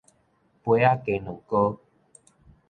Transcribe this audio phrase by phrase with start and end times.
[0.03, 0.09] 杯仔雞
[1.19, 1.77] 卵糕